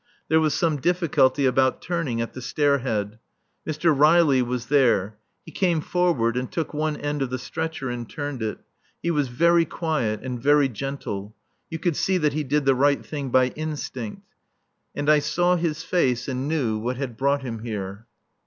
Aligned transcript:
There 0.29 0.39
was 0.39 0.55
some 0.55 0.77
difficulty 0.77 1.45
about 1.45 1.79
turning 1.79 2.21
at 2.21 2.33
the 2.33 2.41
stair 2.41 2.79
head. 2.79 3.19
Mr. 3.69 3.95
Riley 3.95 4.41
was 4.41 4.65
there. 4.65 5.19
He 5.45 5.51
came 5.51 5.79
forward 5.79 6.35
and 6.35 6.51
took 6.51 6.73
one 6.73 6.97
end 6.97 7.21
of 7.21 7.29
the 7.29 7.37
stretcher 7.37 7.87
and 7.91 8.09
turned 8.09 8.41
it. 8.41 8.57
He 9.03 9.11
was 9.11 9.27
very 9.27 9.63
quiet 9.63 10.23
and 10.23 10.41
very 10.41 10.69
gentle. 10.69 11.35
You 11.69 11.77
could 11.77 11.95
see 11.95 12.17
that 12.17 12.33
he 12.33 12.43
did 12.43 12.65
the 12.65 12.73
right 12.73 13.05
thing 13.05 13.29
by 13.29 13.49
instinct. 13.49 14.23
And 14.95 15.07
I 15.07 15.19
saw 15.19 15.55
his 15.55 15.83
face, 15.83 16.27
and 16.27 16.47
knew 16.47 16.79
what 16.79 16.97
had 16.97 17.15
brought 17.15 17.43
him 17.43 17.59
here. 17.59 18.07